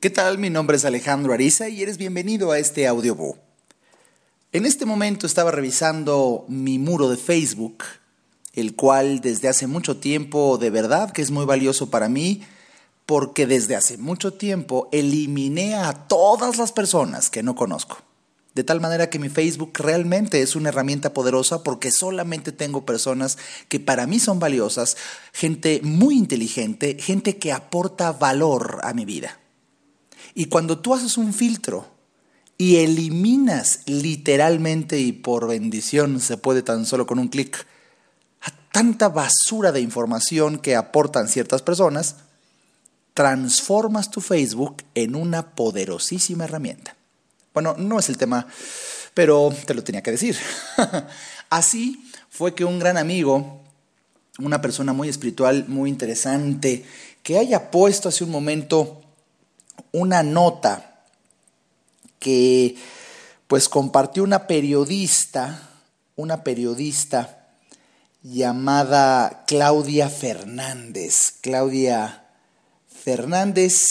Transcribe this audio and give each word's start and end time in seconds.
¿Qué 0.00 0.10
tal? 0.10 0.38
Mi 0.38 0.48
nombre 0.48 0.76
es 0.76 0.84
Alejandro 0.84 1.32
Ariza 1.32 1.68
y 1.68 1.82
eres 1.82 1.98
bienvenido 1.98 2.52
a 2.52 2.60
este 2.60 2.86
audiobook. 2.86 3.36
En 4.52 4.64
este 4.64 4.86
momento 4.86 5.26
estaba 5.26 5.50
revisando 5.50 6.44
mi 6.46 6.78
muro 6.78 7.08
de 7.08 7.16
Facebook, 7.16 7.82
el 8.54 8.76
cual 8.76 9.20
desde 9.20 9.48
hace 9.48 9.66
mucho 9.66 9.96
tiempo 9.96 10.56
de 10.56 10.70
verdad 10.70 11.10
que 11.10 11.20
es 11.20 11.32
muy 11.32 11.46
valioso 11.46 11.90
para 11.90 12.08
mí, 12.08 12.44
porque 13.06 13.48
desde 13.48 13.74
hace 13.74 13.98
mucho 13.98 14.34
tiempo 14.34 14.88
eliminé 14.92 15.74
a 15.74 15.92
todas 16.06 16.58
las 16.58 16.70
personas 16.70 17.28
que 17.28 17.42
no 17.42 17.56
conozco. 17.56 17.98
De 18.54 18.62
tal 18.62 18.80
manera 18.80 19.10
que 19.10 19.18
mi 19.18 19.30
Facebook 19.30 19.72
realmente 19.74 20.42
es 20.42 20.54
una 20.54 20.68
herramienta 20.68 21.12
poderosa 21.12 21.64
porque 21.64 21.90
solamente 21.90 22.52
tengo 22.52 22.86
personas 22.86 23.36
que 23.66 23.80
para 23.80 24.06
mí 24.06 24.20
son 24.20 24.38
valiosas, 24.38 24.96
gente 25.32 25.80
muy 25.82 26.16
inteligente, 26.16 26.96
gente 27.00 27.36
que 27.38 27.50
aporta 27.50 28.12
valor 28.12 28.78
a 28.84 28.94
mi 28.94 29.04
vida. 29.04 29.40
Y 30.34 30.46
cuando 30.46 30.78
tú 30.78 30.94
haces 30.94 31.18
un 31.18 31.32
filtro 31.32 31.86
y 32.56 32.76
eliminas 32.76 33.80
literalmente 33.86 34.98
y 34.98 35.12
por 35.12 35.46
bendición 35.46 36.20
se 36.20 36.36
puede 36.36 36.62
tan 36.62 36.86
solo 36.86 37.06
con 37.06 37.18
un 37.18 37.28
clic 37.28 37.66
a 38.40 38.50
tanta 38.72 39.08
basura 39.08 39.72
de 39.72 39.80
información 39.80 40.58
que 40.58 40.76
aportan 40.76 41.28
ciertas 41.28 41.62
personas, 41.62 42.16
transformas 43.14 44.10
tu 44.10 44.20
Facebook 44.20 44.84
en 44.94 45.16
una 45.16 45.54
poderosísima 45.54 46.44
herramienta. 46.44 46.96
Bueno, 47.54 47.74
no 47.76 47.98
es 47.98 48.08
el 48.08 48.18
tema, 48.18 48.46
pero 49.14 49.52
te 49.66 49.74
lo 49.74 49.82
tenía 49.82 50.02
que 50.02 50.12
decir. 50.12 50.36
Así 51.50 52.08
fue 52.30 52.54
que 52.54 52.64
un 52.64 52.78
gran 52.78 52.96
amigo, 52.96 53.62
una 54.38 54.60
persona 54.60 54.92
muy 54.92 55.08
espiritual, 55.08 55.64
muy 55.66 55.90
interesante, 55.90 56.84
que 57.24 57.38
haya 57.38 57.72
puesto 57.72 58.08
hace 58.08 58.22
un 58.22 58.30
momento 58.30 59.02
una 59.92 60.22
nota 60.22 61.04
que 62.18 62.76
pues 63.46 63.68
compartió 63.68 64.22
una 64.22 64.46
periodista, 64.46 65.70
una 66.16 66.44
periodista 66.44 67.48
llamada 68.22 69.44
Claudia 69.46 70.10
Fernández. 70.10 71.34
Claudia 71.40 72.24
Fernández 72.88 73.86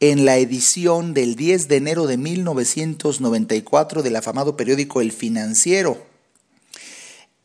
en 0.00 0.24
la 0.26 0.36
edición 0.36 1.14
del 1.14 1.36
10 1.36 1.68
de 1.68 1.76
enero 1.76 2.06
de 2.06 2.18
1994 2.18 4.02
del 4.02 4.16
afamado 4.16 4.56
periódico 4.56 5.00
El 5.00 5.12
Financiero, 5.12 6.04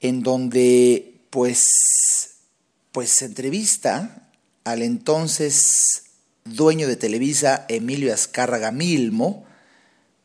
en 0.02 0.24
donde 0.24 1.22
pues 1.30 1.66
pues 2.92 3.22
entrevista 3.22 4.28
al 4.66 4.82
entonces 4.82 6.04
dueño 6.46 6.88
de 6.88 6.96
Televisa, 6.96 7.66
Emilio 7.70 8.14
Azcárraga 8.14 8.72
Milmo, 8.72 9.46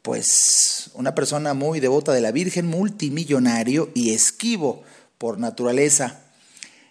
pues 0.03 0.91
una 0.95 1.15
persona 1.15 1.55
muy 1.55 1.81
devota 1.81 2.13
de 2.13 2.21
la 2.21 2.33
Virgen, 2.33 2.67
multimillonario 2.67 3.91
y 3.95 4.11
esquivo 4.11 4.83
por 5.19 5.39
naturaleza. 5.39 6.21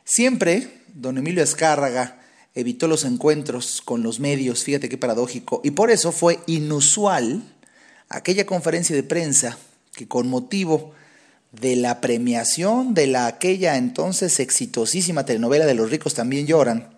Siempre, 0.03 0.81
don 0.93 1.17
Emilio 1.17 1.43
Azcárraga 1.43 2.21
evitó 2.53 2.87
los 2.87 3.05
encuentros 3.05 3.81
con 3.83 4.03
los 4.03 4.19
medios, 4.19 4.63
fíjate 4.63 4.89
qué 4.89 4.97
paradójico, 4.97 5.61
y 5.63 5.71
por 5.71 5.91
eso 5.91 6.11
fue 6.11 6.39
inusual 6.45 7.43
aquella 8.09 8.45
conferencia 8.45 8.95
de 8.95 9.03
prensa 9.03 9.57
que 9.93 10.07
con 10.07 10.27
motivo 10.27 10.93
de 11.51 11.75
la 11.75 12.01
premiación 12.01 12.93
de 12.93 13.07
la 13.07 13.27
aquella 13.27 13.77
entonces 13.77 14.39
exitosísima 14.39 15.25
telenovela 15.25 15.65
de 15.65 15.73
Los 15.73 15.89
ricos 15.89 16.13
también 16.13 16.47
lloran, 16.47 16.89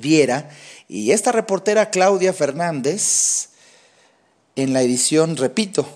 diera 0.00 0.50
y 0.90 1.12
esta 1.12 1.30
reportera 1.30 1.90
Claudia 1.90 2.32
Fernández, 2.32 3.50
en 4.56 4.72
la 4.72 4.82
edición, 4.82 5.36
repito, 5.36 5.86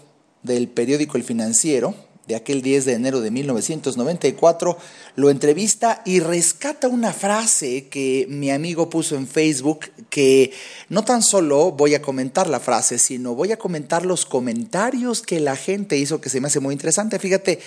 del 0.44 0.68
periódico 0.68 1.16
El 1.16 1.24
Financiero, 1.24 1.96
de 2.28 2.36
aquel 2.36 2.62
10 2.62 2.84
de 2.84 2.92
enero 2.92 3.20
de 3.20 3.32
1994, 3.32 4.78
lo 5.16 5.30
entrevista 5.30 6.00
y 6.04 6.20
rescata 6.20 6.86
una 6.86 7.12
frase 7.12 7.88
que 7.88 8.26
mi 8.30 8.52
amigo 8.52 8.88
puso 8.88 9.16
en 9.16 9.26
Facebook, 9.26 9.90
que 10.10 10.52
no 10.88 11.04
tan 11.04 11.22
solo 11.22 11.72
voy 11.72 11.96
a 11.96 12.00
comentar 12.00 12.48
la 12.48 12.60
frase, 12.60 13.00
sino 13.00 13.34
voy 13.34 13.50
a 13.50 13.58
comentar 13.58 14.06
los 14.06 14.24
comentarios 14.24 15.22
que 15.22 15.40
la 15.40 15.56
gente 15.56 15.96
hizo, 15.96 16.20
que 16.20 16.30
se 16.30 16.40
me 16.40 16.46
hace 16.46 16.60
muy 16.60 16.72
interesante. 16.72 17.18
Fíjate, 17.18 17.58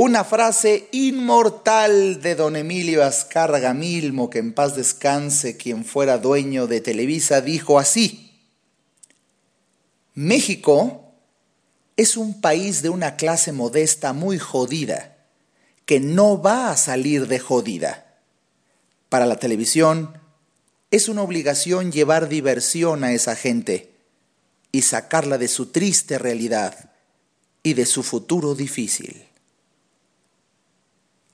una 0.00 0.22
frase 0.22 0.88
inmortal 0.92 2.22
de 2.22 2.36
don 2.36 2.54
Emilio 2.54 3.02
Azcárraga 3.02 3.74
Milmo, 3.74 4.30
que 4.30 4.38
en 4.38 4.52
paz 4.52 4.76
descanse 4.76 5.56
quien 5.56 5.84
fuera 5.84 6.18
dueño 6.18 6.68
de 6.68 6.80
Televisa, 6.80 7.40
dijo 7.40 7.80
así, 7.80 8.40
México 10.14 11.14
es 11.96 12.16
un 12.16 12.40
país 12.40 12.80
de 12.80 12.90
una 12.90 13.16
clase 13.16 13.50
modesta 13.50 14.12
muy 14.12 14.38
jodida, 14.38 15.16
que 15.84 15.98
no 15.98 16.40
va 16.40 16.70
a 16.70 16.76
salir 16.76 17.26
de 17.26 17.40
jodida. 17.40 18.20
Para 19.08 19.26
la 19.26 19.40
televisión 19.40 20.16
es 20.92 21.08
una 21.08 21.22
obligación 21.22 21.90
llevar 21.90 22.28
diversión 22.28 23.02
a 23.02 23.12
esa 23.14 23.34
gente 23.34 23.96
y 24.70 24.82
sacarla 24.82 25.38
de 25.38 25.48
su 25.48 25.72
triste 25.72 26.18
realidad 26.18 26.92
y 27.64 27.74
de 27.74 27.84
su 27.84 28.04
futuro 28.04 28.54
difícil. 28.54 29.24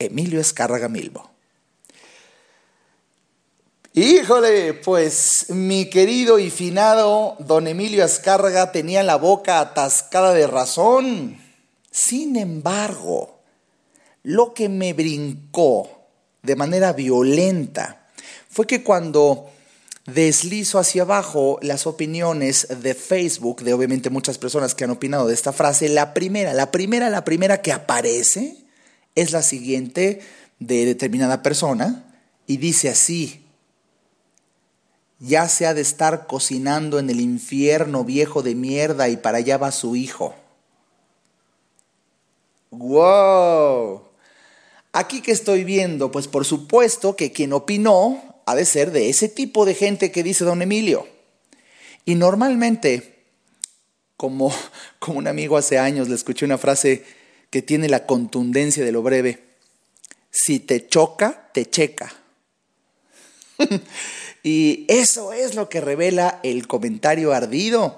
Emilio 0.05 0.39
Escárraga 0.39 0.89
Milbo. 0.89 1.35
Híjole, 3.97 4.73
pues 4.73 5.45
mi 5.51 5.89
querido 5.89 6.37
y 6.37 6.49
finado 6.49 7.37
don 7.39 7.65
Emilio 7.65 8.03
Azcárraga 8.03 8.73
tenía 8.73 9.03
la 9.03 9.15
boca 9.15 9.61
atascada 9.61 10.33
de 10.33 10.47
razón. 10.47 11.37
Sin 11.91 12.35
embargo, 12.35 13.39
lo 14.23 14.53
que 14.53 14.67
me 14.67 14.91
brincó 14.91 15.89
de 16.43 16.57
manera 16.57 16.91
violenta 16.91 18.09
fue 18.49 18.67
que 18.67 18.83
cuando 18.83 19.49
deslizo 20.05 20.77
hacia 20.77 21.03
abajo 21.03 21.57
las 21.61 21.87
opiniones 21.87 22.67
de 22.81 22.95
Facebook, 22.95 23.61
de 23.61 23.73
obviamente 23.73 24.09
muchas 24.09 24.37
personas 24.37 24.75
que 24.75 24.83
han 24.83 24.91
opinado 24.91 25.27
de 25.27 25.33
esta 25.33 25.53
frase, 25.53 25.87
la 25.87 26.13
primera, 26.13 26.53
la 26.53 26.69
primera, 26.69 27.09
la 27.09 27.23
primera 27.23 27.61
que 27.61 27.71
aparece 27.71 28.64
es 29.15 29.31
la 29.31 29.41
siguiente 29.41 30.21
de 30.59 30.85
determinada 30.85 31.41
persona 31.41 32.05
y 32.47 32.57
dice 32.57 32.89
así, 32.89 33.45
ya 35.19 35.47
se 35.47 35.65
ha 35.65 35.73
de 35.73 35.81
estar 35.81 36.27
cocinando 36.27 36.99
en 36.99 37.09
el 37.09 37.19
infierno 37.19 38.03
viejo 38.03 38.43
de 38.43 38.55
mierda 38.55 39.09
y 39.09 39.17
para 39.17 39.39
allá 39.39 39.57
va 39.57 39.71
su 39.71 39.95
hijo. 39.95 40.35
¡Wow! 42.71 44.03
Aquí 44.91 45.21
que 45.21 45.31
estoy 45.31 45.63
viendo, 45.63 46.11
pues 46.11 46.27
por 46.27 46.45
supuesto 46.45 47.15
que 47.15 47.31
quien 47.31 47.53
opinó 47.53 48.41
ha 48.45 48.55
de 48.55 48.65
ser 48.65 48.91
de 48.91 49.09
ese 49.09 49.29
tipo 49.29 49.65
de 49.65 49.73
gente 49.73 50.11
que 50.11 50.23
dice 50.23 50.45
don 50.45 50.61
Emilio. 50.61 51.07
Y 52.05 52.15
normalmente, 52.15 53.23
como, 54.17 54.53
como 54.99 55.19
un 55.19 55.27
amigo 55.27 55.57
hace 55.57 55.79
años 55.79 56.09
le 56.09 56.15
escuché 56.15 56.45
una 56.45 56.57
frase 56.57 57.03
que 57.55 57.61
tiene 57.61 57.87
la 57.87 58.05
contundencia 58.05 58.83
de 58.83 58.91
lo 58.91 59.01
breve. 59.01 59.39
Si 60.29 60.59
te 60.59 60.89
choca, 60.89 61.49
te 61.53 61.69
checa. 61.69 62.13
y 64.43 64.83
eso 64.89 65.31
es 65.31 65.55
lo 65.55 65.69
que 65.69 65.79
revela 65.79 66.41
el 66.43 66.67
comentario 66.67 67.31
ardido, 67.31 67.97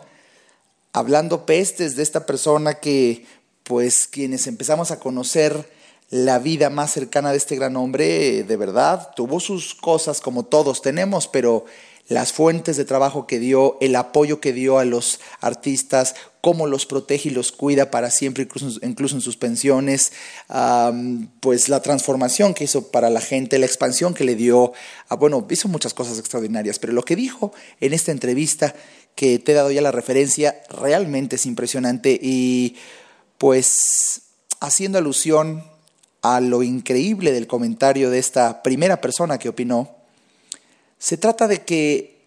hablando 0.94 1.48
pestes 1.48 1.96
de 1.96 2.04
esta 2.04 2.28
persona 2.28 2.76
que, 2.76 3.26
pues, 3.64 4.06
quienes 4.06 4.46
empezamos 4.46 4.92
a 4.92 5.00
conocer 5.00 5.68
la 6.10 6.40
vida 6.40 6.70
más 6.70 6.92
cercana 6.92 7.32
de 7.32 7.38
este 7.38 7.56
gran 7.56 7.76
hombre, 7.76 8.44
de 8.44 8.58
verdad, 8.58 9.12
tuvo 9.16 9.40
sus 9.40 9.76
cosas 9.76 10.22
como 10.22 10.46
todos 10.46 10.82
tenemos, 10.82 11.28
pero 11.28 11.66
las 12.08 12.32
fuentes 12.32 12.78
de 12.78 12.86
trabajo 12.86 13.28
que 13.28 13.38
dio, 13.38 13.78
el 13.82 13.94
apoyo 13.96 14.40
que 14.40 14.54
dio 14.54 14.80
a 14.80 14.86
los 14.86 15.20
artistas, 15.42 16.16
cómo 16.40 16.66
los 16.66 16.86
protege 16.86 17.28
y 17.28 17.32
los 17.34 17.52
cuida 17.52 17.92
para 17.92 18.10
siempre, 18.10 18.44
incluso, 18.44 18.80
incluso 18.82 19.16
en 19.16 19.22
sus 19.22 19.36
pensiones, 19.36 20.14
pues 21.42 21.68
la 21.68 21.82
transformación 21.82 22.54
que 22.54 22.64
hizo 22.64 22.90
para 22.90 23.10
la 23.10 23.20
gente, 23.20 23.60
la 23.60 23.66
expansión 23.66 24.14
que 24.14 24.24
le 24.24 24.36
dio, 24.36 24.72
bueno, 25.20 25.46
hizo 25.50 25.68
muchas 25.68 25.94
cosas 25.94 26.18
extraordinarias, 26.18 26.80
pero 26.80 26.94
lo 26.94 27.04
que 27.04 27.18
dijo 27.18 27.52
en 27.82 27.94
esta 27.94 28.14
entrevista 28.14 28.74
que 29.16 29.40
te 29.40 29.52
he 29.52 29.56
dado 29.56 29.72
ya 29.72 29.82
la 29.82 29.92
referencia, 29.92 30.62
realmente 30.70 31.36
es 31.36 31.46
impresionante 31.46 32.18
y 32.22 32.78
pues 33.38 34.22
haciendo 34.62 35.00
alusión 35.00 35.64
a 36.22 36.40
lo 36.42 36.64
increíble 36.64 37.32
del 37.32 37.48
comentario 37.48 38.10
de 38.10 38.20
esta 38.20 38.64
primera 38.64 39.00
persona 39.02 39.38
que 39.38 39.50
opinó, 39.50 39.96
se 41.00 41.18
trata 41.18 41.48
de 41.48 41.64
que 41.64 42.18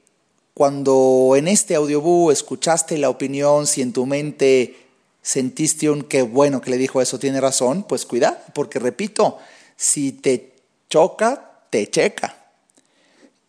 cuando 0.55 1.35
en 1.37 1.49
este 1.49 1.75
audioboo 1.75 2.31
escuchaste 2.31 2.99
la 2.99 3.09
opinión, 3.09 3.67
si 3.67 3.83
en 3.83 3.93
tu 3.93 4.07
mente 4.07 4.77
sentiste 5.23 5.91
un 5.91 6.03
qué 6.03 6.23
bueno 6.23 6.61
que 6.61 6.71
le 6.71 6.79
dijo 6.79 7.01
eso, 7.01 7.19
tiene 7.19 7.41
razón, 7.41 7.85
pues 7.85 8.07
cuidado, 8.07 8.39
porque 8.55 8.79
repito, 8.79 9.39
si 9.77 10.13
te 10.13 10.55
choca, 10.89 11.63
te 11.71 11.89
checa. 11.89 12.37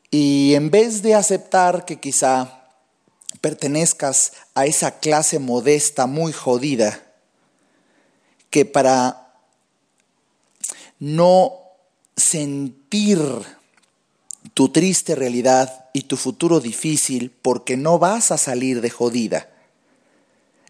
Y 0.10 0.54
en 0.56 0.70
vez 0.70 1.02
de 1.02 1.16
aceptar 1.16 1.86
que 1.86 2.00
quizá 2.00 2.62
pertenezcas 3.40 4.34
a 4.54 4.66
esa 4.66 5.00
clase 5.00 5.40
modesta 5.40 6.06
muy 6.06 6.34
jodida 6.34 7.02
que 8.50 8.66
para 8.66 9.21
no 11.02 11.56
sentir 12.16 13.20
tu 14.54 14.70
triste 14.70 15.16
realidad 15.16 15.86
y 15.94 16.04
tu 16.04 16.16
futuro 16.16 16.60
difícil 16.60 17.32
porque 17.42 17.76
no 17.76 17.98
vas 17.98 18.32
a 18.32 18.38
salir 18.38 18.82
de 18.82 18.92
jodida. 18.92 19.50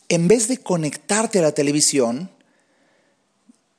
En 0.07 0.29
vez 0.29 0.47
de 0.47 0.57
conectarte 0.57 1.39
a 1.39 1.41
la 1.41 1.51
televisión, 1.51 2.29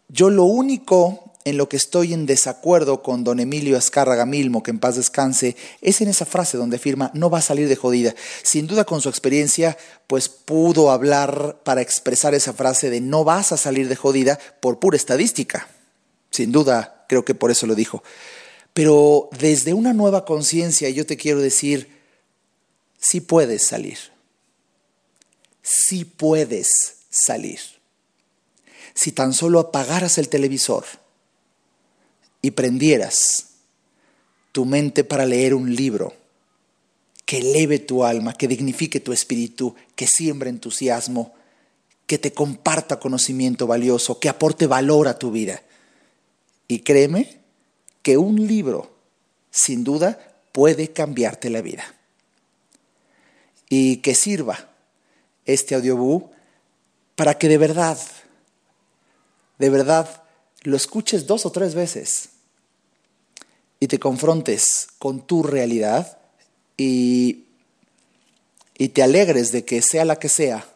yo 0.09 0.29
lo 0.29 0.45
único 0.45 1.25
en 1.45 1.57
lo 1.57 1.71
que 1.71 1.79
estoy 1.79 2.13
en 2.13 2.27
desacuerdo 2.27 3.03
con 3.03 3.25
don 3.25 3.41
Emilio 3.41 3.79
Azcárraga 3.79 4.27
Milmo, 4.27 4.63
que 4.63 4.71
en 4.71 4.79
paz 4.79 4.97
descanse, 4.97 5.57
es 5.81 6.03
en 6.03 6.09
esa 6.09 6.27
frase 6.27 6.59
donde 6.59 6.77
afirma 6.77 7.11
no 7.15 7.31
va 7.31 7.39
a 7.39 7.43
salir 7.43 7.67
de 7.67 7.77
jodida. 7.77 8.15
Sin 8.43 8.67
duda 8.67 8.85
con 8.85 9.01
su 9.01 9.09
experiencia, 9.09 9.79
pues 10.07 10.29
pudo 10.29 10.91
hablar 10.91 11.61
para 11.65 11.81
expresar 11.81 12.35
esa 12.35 12.53
frase 12.53 12.91
de 12.91 13.01
no 13.01 13.25
vas 13.25 13.53
a 13.53 13.57
salir 13.57 13.89
de 13.89 13.97
jodida 13.97 14.39
por 14.61 14.79
pura 14.79 14.99
estadística. 14.99 15.67
Sin 16.33 16.51
duda, 16.51 17.05
creo 17.09 17.25
que 17.25 17.35
por 17.35 17.51
eso 17.51 17.67
lo 17.67 17.75
dijo. 17.75 18.03
Pero 18.75 19.29
desde 19.39 19.75
una 19.75 19.93
nueva 19.93 20.25
conciencia 20.25 20.89
yo 20.89 21.07
te 21.07 21.17
quiero 21.17 21.41
decir, 21.41 22.01
sí 22.99 23.21
puedes 23.21 23.63
salir. 23.63 23.99
Sí 25.63 26.05
puedes 26.05 26.69
salir. 27.11 27.61
Si 28.95 29.13
tan 29.13 29.33
solo 29.35 29.61
apagaras 29.61 30.19
el 30.19 30.29
televisor 30.29 30.85
y 32.41 32.51
prendieras 32.53 33.47
tu 34.53 34.65
mente 34.65 35.05
para 35.05 35.27
leer 35.27 35.55
un 35.55 35.75
libro 35.75 36.15
que 37.25 37.39
eleve 37.39 37.79
tu 37.79 38.05
alma, 38.05 38.35
que 38.35 38.49
dignifique 38.49 39.01
tu 39.01 39.13
espíritu, 39.13 39.75
que 39.95 40.07
siembre 40.07 40.51
entusiasmo, 40.51 41.35
que 42.07 42.19
te 42.19 42.33
comparta 42.33 42.99
conocimiento 42.99 43.67
valioso, 43.67 44.19
que 44.19 44.29
aporte 44.29 44.67
valor 44.67 45.09
a 45.09 45.19
tu 45.19 45.31
vida. 45.31 45.63
Y 46.73 46.79
créeme 46.79 47.39
que 48.03 48.17
un 48.17 48.47
libro, 48.47 48.91
sin 49.51 49.85
duda, 49.85 50.19
puede 50.53 50.91
cambiarte 50.91 51.51
la 51.51 51.61
vida. 51.61 51.85
Y 53.69 53.99
que 53.99 54.15
sirva 54.15 54.71
este 55.45 55.75
audiobook 55.75 56.31
para 57.15 57.37
que 57.37 57.51
de 57.51 57.59
verdad, 57.59 57.99
de 59.59 59.69
verdad, 59.69 60.23
lo 60.63 60.79
escuches 60.79 61.27
dos 61.27 61.45
o 61.45 61.53
tres 61.53 61.75
veces 61.75 62.31
y 63.79 63.87
te 63.87 63.99
confrontes 63.99 64.89
con 64.99 65.27
tu 65.27 65.43
realidad 65.43 66.21
y, 66.79 67.49
y 68.79 68.89
te 68.89 69.03
alegres 69.03 69.53
de 69.53 69.67
que 69.67 69.83
sea 69.83 70.07
la 70.07 70.19
que 70.19 70.31
sea, 70.31 70.67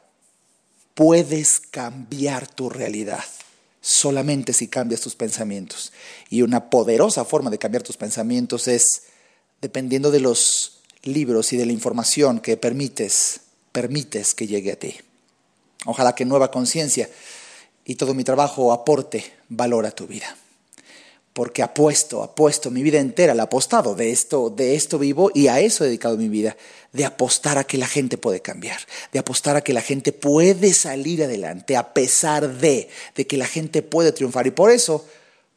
puedes 0.92 1.58
cambiar 1.58 2.46
tu 2.46 2.68
realidad 2.68 3.24
solamente 3.86 4.52
si 4.52 4.66
cambias 4.66 5.00
tus 5.00 5.14
pensamientos. 5.14 5.92
Y 6.28 6.42
una 6.42 6.70
poderosa 6.70 7.24
forma 7.24 7.50
de 7.50 7.58
cambiar 7.58 7.82
tus 7.82 7.96
pensamientos 7.96 8.66
es 8.66 9.02
dependiendo 9.60 10.10
de 10.10 10.20
los 10.20 10.80
libros 11.02 11.52
y 11.52 11.56
de 11.56 11.66
la 11.66 11.72
información 11.72 12.40
que 12.40 12.56
permites, 12.56 13.40
permites 13.70 14.34
que 14.34 14.48
llegue 14.48 14.72
a 14.72 14.78
ti. 14.78 14.96
Ojalá 15.84 16.14
que 16.14 16.24
nueva 16.24 16.50
conciencia 16.50 17.08
y 17.84 17.94
todo 17.94 18.12
mi 18.14 18.24
trabajo 18.24 18.72
aporte 18.72 19.32
valor 19.48 19.86
a 19.86 19.92
tu 19.92 20.06
vida 20.06 20.36
porque 21.36 21.62
apuesto, 21.62 22.22
apuesto 22.22 22.70
mi 22.70 22.82
vida 22.82 22.98
entera, 22.98 23.34
he 23.34 23.40
apostado, 23.42 23.94
de 23.94 24.10
esto, 24.10 24.48
de 24.48 24.74
esto 24.74 24.98
vivo 24.98 25.30
y 25.34 25.48
a 25.48 25.60
eso 25.60 25.84
he 25.84 25.88
dedicado 25.88 26.16
mi 26.16 26.30
vida, 26.30 26.56
de 26.94 27.04
apostar 27.04 27.58
a 27.58 27.64
que 27.64 27.76
la 27.76 27.86
gente 27.86 28.16
puede 28.16 28.40
cambiar, 28.40 28.80
de 29.12 29.18
apostar 29.18 29.54
a 29.54 29.60
que 29.60 29.74
la 29.74 29.82
gente 29.82 30.12
puede 30.12 30.72
salir 30.72 31.22
adelante 31.22 31.76
a 31.76 31.92
pesar 31.92 32.56
de, 32.56 32.88
de 33.14 33.26
que 33.26 33.36
la 33.36 33.44
gente 33.44 33.82
puede 33.82 34.12
triunfar. 34.12 34.46
Y 34.46 34.50
por 34.50 34.70
eso, 34.70 35.06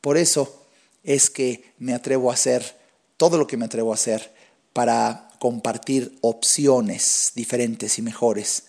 por 0.01 0.17
eso 0.17 0.65
es 1.05 1.29
que 1.29 1.71
me 1.77 1.93
atrevo 1.93 2.29
a 2.29 2.33
hacer 2.33 2.75
todo 3.15 3.37
lo 3.37 3.47
que 3.47 3.55
me 3.55 3.63
atrevo 3.63 3.93
a 3.93 3.95
hacer 3.95 4.33
para 4.73 5.29
compartir 5.39 6.17
opciones 6.19 7.31
diferentes 7.35 7.97
y 7.99 8.01
mejores 8.01 8.65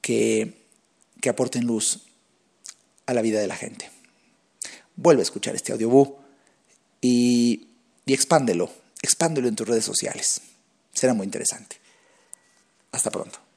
que, 0.00 0.64
que 1.20 1.28
aporten 1.28 1.66
luz 1.66 2.04
a 3.04 3.12
la 3.12 3.20
vida 3.20 3.38
de 3.38 3.48
la 3.48 3.56
gente. 3.56 3.90
Vuelve 4.96 5.20
a 5.20 5.24
escuchar 5.24 5.54
este 5.54 5.72
audiobook 5.72 6.27
y, 7.00 7.68
y 8.06 8.12
expándelo, 8.12 8.70
expándelo 9.02 9.48
en 9.48 9.56
tus 9.56 9.68
redes 9.68 9.84
sociales. 9.84 10.40
Será 10.92 11.14
muy 11.14 11.24
interesante. 11.24 11.76
Hasta 12.92 13.10
pronto. 13.10 13.47